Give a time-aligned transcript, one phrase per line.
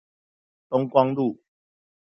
[0.71, 1.37] 東光路